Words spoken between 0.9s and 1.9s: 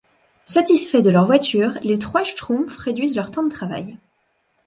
de leurs voitures,